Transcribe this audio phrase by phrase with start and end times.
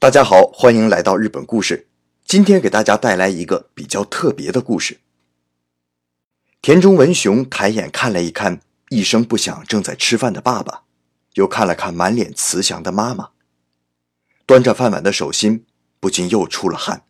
[0.00, 1.88] 大家好，欢迎来到日本故事。
[2.24, 5.00] 今天给大家带来一个比较特别的故事。
[6.62, 10.84] 田中文雄抬眼看了一看一声不响正在吃饭的爸爸，
[11.34, 13.30] 又看了看满脸慈祥的妈妈，
[14.46, 15.66] 端着饭碗的手心
[15.98, 17.02] 不禁又出了汗。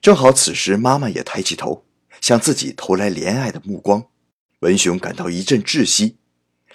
[0.00, 1.84] 正好此时妈妈也抬起头，
[2.20, 4.06] 向自己投来怜爱的目光，
[4.60, 6.18] 文雄感到一阵窒息，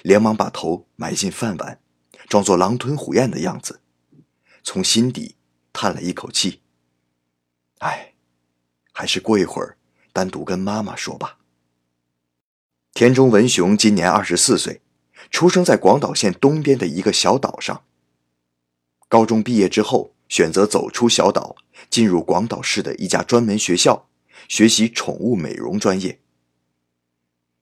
[0.01, 1.79] 连忙把头埋进饭碗，
[2.27, 3.79] 装作狼吞虎咽的样子。
[4.63, 5.35] 从心底
[5.71, 6.61] 叹了一口气。
[7.79, 8.13] 唉，
[8.91, 9.77] 还是过一会儿
[10.11, 11.37] 单独跟妈妈说吧。
[12.93, 14.81] 田中文雄今年二十四岁，
[15.29, 17.83] 出生在广岛县东边的一个小岛上。
[19.09, 21.55] 高中毕业之后，选择走出小岛，
[21.89, 24.07] 进入广岛市的一家专门学校，
[24.47, 26.19] 学习宠物美容专业。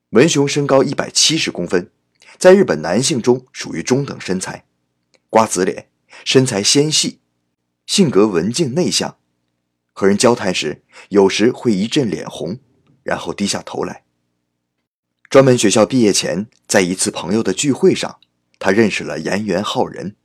[0.09, 1.91] 文雄身高一百七十公分，
[2.37, 4.65] 在日本男性中属于中等身材，
[5.29, 5.90] 瓜子脸。
[6.23, 7.19] 身材纤细，
[7.85, 9.17] 性格文静内向，
[9.93, 12.59] 和人交谈时有时会一阵脸红，
[13.03, 14.03] 然后低下头来。
[15.29, 18.19] 专门学校毕业前，在一次朋友的聚会上，
[18.59, 20.15] 他认识了岩原浩人。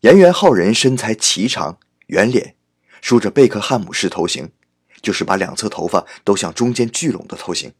[0.00, 1.78] 岩原浩人身材颀长，
[2.08, 2.56] 圆脸，
[3.00, 4.50] 梳着贝克汉姆式头型，
[5.00, 7.72] 就是把两侧头发都向中间聚拢的头型。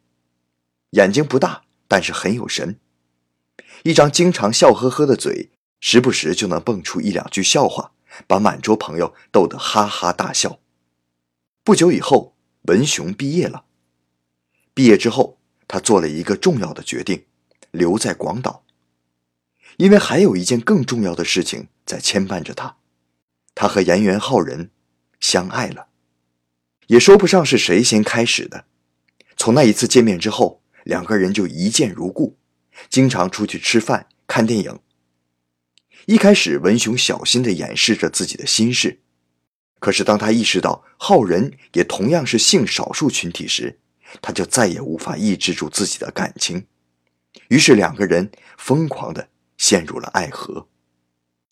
[0.91, 2.79] 眼睛不大，但是很有神，
[3.83, 5.51] 一张经常笑呵呵的嘴。
[5.87, 7.93] 时不时就能蹦出一两句笑话，
[8.27, 10.59] 把满桌朋友逗得哈哈大笑。
[11.63, 13.67] 不久以后，文雄毕业了。
[14.73, 17.27] 毕业之后，他做了一个重要的决定，
[17.71, 18.65] 留在广岛，
[19.77, 22.79] 因为还有一件更重要的事情在牵绊着他。
[23.55, 24.71] 他和岩元浩人
[25.21, 25.89] 相爱了，
[26.87, 28.65] 也说不上是谁先开始的。
[29.37, 32.39] 从那一次见面之后，两个人就一见如故，
[32.89, 34.79] 经常出去吃饭、看电影。
[36.07, 39.01] 一开始，文雄小心地掩饰着自己的心事，
[39.79, 43.79] 可是当他意识到浩仁也同样是性少数群体时，
[44.21, 46.67] 他就再也无法抑制住自己的感情，
[47.49, 50.69] 于是两个人疯狂地陷入了爱河。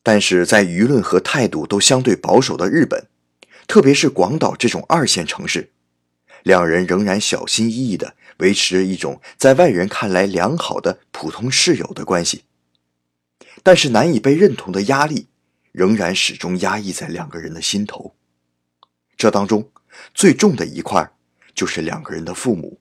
[0.02, 3.06] 但是在舆论和态度都相对保守的日本，
[3.66, 5.70] 特别是广岛这种二线城市，
[6.42, 12.44] 两人仍然小心翼翼地维持着一种在外人看来良好的普通室友的关系。
[13.62, 15.28] 但是难以被认同的压力，
[15.70, 18.14] 仍然始终压抑在两个人的心头。
[19.16, 19.70] 这当中
[20.12, 21.12] 最重的一块，
[21.54, 22.80] 就是两个人的父母。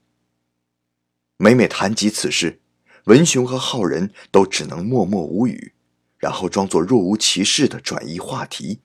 [1.37, 2.59] 每每谈及此事，
[3.05, 5.73] 文雄和浩仁都只能默默无语，
[6.17, 8.79] 然后装作若无其事的转移话题。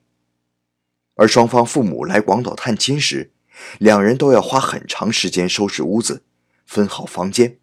[1.15, 3.33] 而双方父母来广岛探亲时，
[3.79, 6.23] 两人都要花很长时间收拾屋子，
[6.67, 7.59] 分好房间，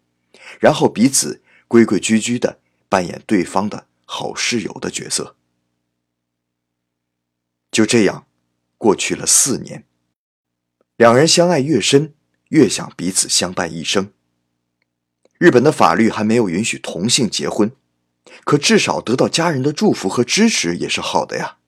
[0.58, 2.58] 然后彼此规规矩矩的
[2.88, 3.86] 扮演对方的。
[4.04, 5.36] 好室友的角色，
[7.70, 8.26] 就这样
[8.78, 9.86] 过去了四年。
[10.96, 12.14] 两人相爱越深，
[12.50, 14.12] 越想彼此相伴一生。
[15.38, 17.74] 日本的法律还没有允许同性结婚，
[18.44, 21.58] 可至少得到家人的祝福和支持也是好的呀。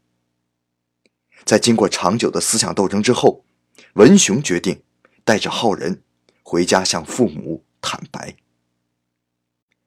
[1.44, 3.44] 在经过长久的思想斗争之后，
[3.94, 4.82] 文雄决定
[5.24, 6.02] 带着浩仁
[6.42, 8.36] 回家向父母坦白。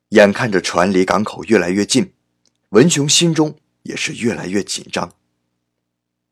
[0.10, 2.14] 眼看着船离港口越来越近。
[2.70, 5.16] 文雄心中也是越来越紧张。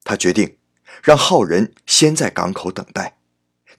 [0.04, 0.58] 他决定
[1.04, 3.18] 让浩仁先在港口等待，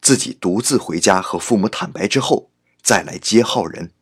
[0.00, 2.50] 自己独自回家和父母坦白之后，
[2.82, 3.92] 再来接浩仁。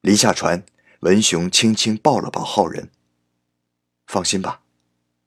[0.00, 0.64] 临下船，
[1.00, 2.90] 文雄轻轻抱了抱浩仁
[4.06, 4.60] ：“放心吧，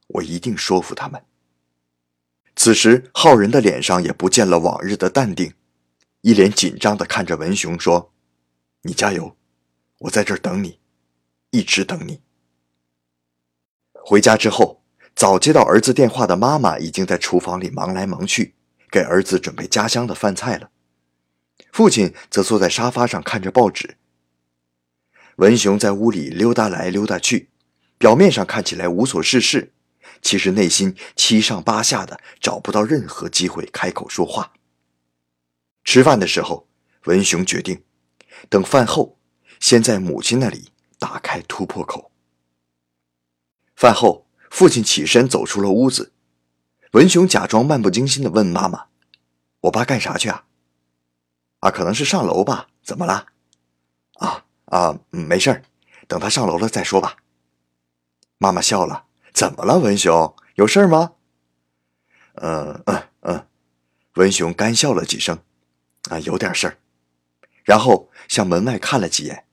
[0.07, 1.25] 我一定说服他们。”
[2.55, 5.53] 此时，浩仁的脸上也不见了往日的淡定，
[6.21, 8.13] 一脸紧张的看着文雄说
[8.83, 9.35] ：“你加油，
[9.99, 10.79] 我在这儿等你。”
[11.51, 12.21] 一直等你。
[13.93, 14.83] 回家之后，
[15.15, 18.55] 早接到儿子电话的妈妈已经在厨房里忙来忙去，
[18.89, 20.69] 给儿子准备家乡的饭菜了。
[21.71, 23.97] 父亲则坐在沙发上看着报纸。
[25.37, 27.49] 文雄在屋里溜达来溜达去，
[27.97, 29.73] 表面上看起来无所事事，
[30.21, 34.53] 其实内心七上八下的，找不到任何机会开口说话。
[35.83, 36.67] 吃饭的时候，
[37.05, 37.83] 文雄决定
[38.49, 39.19] 等饭后，
[39.59, 40.69] 先在母亲那里。
[40.99, 42.11] 打开突破口。
[43.75, 46.11] 饭后，父亲起身走出了屋子。
[46.93, 48.87] 文雄假装漫不经心的问妈妈
[49.61, 50.45] ：“我爸干啥去啊
[51.59, 52.69] ？”“啊，可能是上楼吧。
[52.81, 53.27] ”“怎么了
[54.19, 55.63] ？”“啊啊，没事儿，
[56.07, 57.17] 等他上楼了再说吧。”
[58.39, 60.35] 妈妈笑了：“怎么了，文雄？
[60.55, 61.13] 有事儿吗
[62.41, 63.47] ？”“嗯嗯嗯。”
[64.15, 65.37] 文雄干笑了几声
[66.09, 66.79] ：“啊，有点事儿。”
[67.63, 69.46] 然后向门外看了几眼。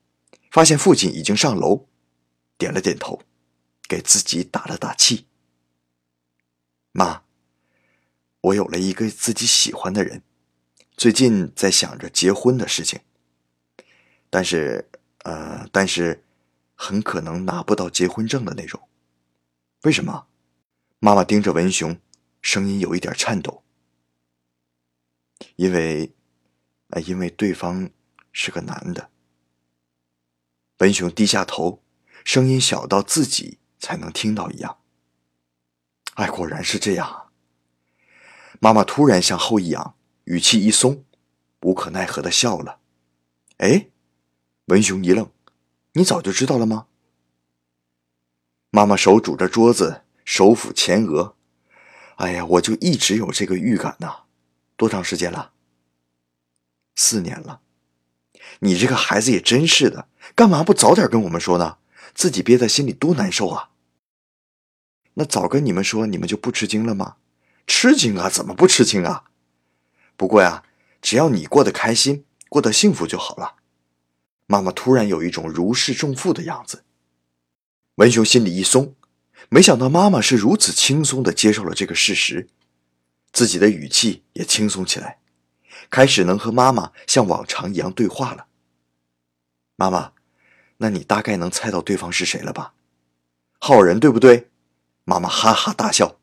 [0.55, 1.89] 发现父亲已经上楼，
[2.57, 3.23] 点了点头，
[3.89, 5.27] 给自己打了打气。
[6.93, 7.23] 妈，
[8.39, 10.23] 我有了一个自己喜欢的人，
[10.95, 13.01] 最近在想着结婚的事情。
[14.29, 14.89] 但是，
[15.25, 16.23] 呃，但是，
[16.73, 18.87] 很可能拿不到结婚证的那种。
[19.81, 20.27] 为什么？
[20.99, 21.99] 妈妈盯着文雄，
[22.41, 23.61] 声音有一点颤抖。
[25.57, 26.13] 因为，
[26.91, 27.89] 呃，因为对方
[28.31, 29.09] 是个男的。
[30.79, 31.81] 文雄低下头，
[32.25, 34.77] 声音小到自己才能听到一样。
[36.15, 37.31] 哎，果然是这样。
[38.59, 39.95] 妈妈突然向后一仰，
[40.25, 41.05] 语气一松，
[41.61, 42.79] 无可奈何的笑了。
[43.57, 43.87] 哎，
[44.65, 45.31] 文雄一愣
[45.93, 46.87] ：“你早就知道了吗？”
[48.71, 51.35] 妈妈手拄着桌子，手抚前额。
[52.17, 54.23] 哎呀，我就一直有这个预感呐。
[54.75, 55.53] 多长时间了？
[56.95, 57.61] 四年了。
[58.59, 61.77] 你这个孩子也真是的，干嘛不早点跟我们说呢？
[62.13, 63.71] 自己憋在心里多难受啊！
[65.15, 67.17] 那早跟你们说，你们就不吃惊了吗？
[67.67, 69.25] 吃惊啊，怎么不吃惊啊？
[70.15, 70.63] 不过呀，
[71.01, 73.55] 只要你过得开心，过得幸福就好了。
[74.47, 76.83] 妈妈突然有一种如释重负的样子，
[77.95, 78.95] 文雄心里一松，
[79.49, 82.47] 没想到妈妈是如此轻松的接受了这个事实，
[83.31, 85.19] 自己的语气也轻松起来。
[85.89, 88.47] 开始能和妈妈像往常一样对话了。
[89.75, 90.13] 妈妈，
[90.77, 92.73] 那你大概能猜到对方是谁了吧？
[93.59, 94.49] 浩仁，对不对？
[95.03, 96.17] 妈妈哈哈大笑。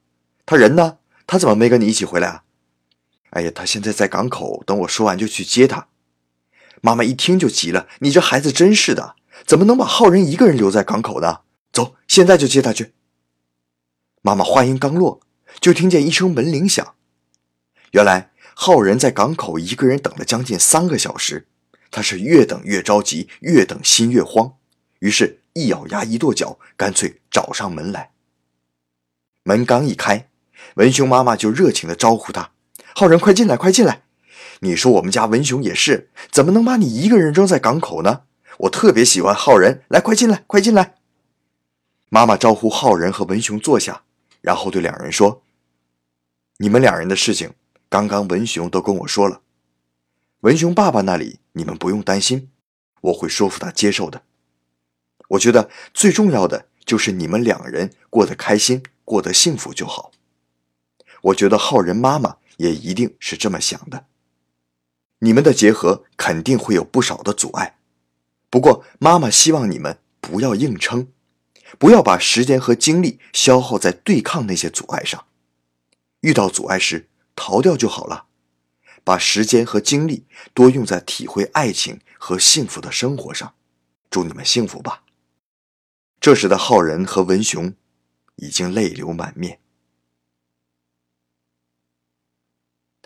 [0.45, 0.99] 他人呢？
[1.27, 2.45] 他怎么没跟你一起回来啊？
[3.31, 5.89] 哎呀，他现在在港口，等我说完就去接他。
[6.81, 9.17] 妈妈一听就急了：“你这孩子真是的，
[9.47, 11.41] 怎么能把浩仁一个人留在港口呢？
[11.73, 12.93] 走，现在就接他去。”
[14.23, 15.21] 妈妈话音刚落，
[15.61, 16.95] 就听见一声门铃响。
[17.93, 18.31] 原来。
[18.55, 21.49] 浩仁在港口一个人等了将近三个小时，
[21.93, 24.55] 他是越等越着急，越等心越慌，
[24.99, 28.11] 于是，一咬牙一跺脚，干脆找上门来。
[29.45, 30.29] 门刚一开，
[30.75, 32.53] 文雄妈妈就热情地招呼他
[32.97, 34.03] ：“浩仁，快进来，快进来！
[34.61, 38.23] 你说我们家文雄也是，怎么能把你一个人扔在港口呢？
[38.59, 40.97] 我特别喜欢浩仁，来，快进来，快进来！”
[42.11, 44.03] 妈妈招呼浩仁和文雄坐下，
[44.41, 45.43] 然后对两人说
[46.59, 47.53] ：“你们两人的事情。”
[47.93, 49.43] 刚刚文雄都跟我说了，
[50.41, 52.51] 文雄爸爸那里你们不用担心，
[53.01, 54.23] 我会说服他接受的。
[55.29, 60.13] 我觉得最重要的就是你们两人过得开心，过得幸福就好。
[61.23, 64.07] 我觉得浩仁妈妈也一定是这么想的。
[65.21, 67.79] 你们的结合肯定会有不少的阻碍，
[68.51, 71.09] 不过妈妈希望你们不要硬撑，
[71.79, 75.25] 不要把时间和精力消耗在对抗那些阻碍上。
[76.21, 78.27] 遇到阻碍时，逃掉就好了，
[79.05, 83.55] 把时间和精力多用在体会爱情和幸福的生活上。
[84.11, 85.05] 祝你们幸福吧。
[86.21, 87.75] 这时的浩仁和文雄
[88.37, 89.61] 已经泪流满面。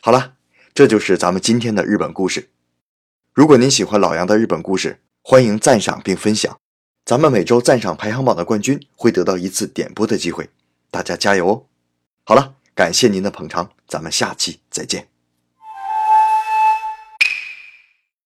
[0.03, 0.37] 好了，
[0.75, 2.51] 这就是咱们今天的日本故事。
[3.33, 6.59] 如果您喜欢老杨的日本故事，欢迎赞赏并分享。
[7.05, 10.51] 咱们每周赞赏排行榜的冠军会得到一次点播的机会，
[10.91, 11.67] 大家加油哦！
[12.25, 12.55] 好了。
[12.77, 15.16] 感谢您的捧场，咱们下期再见。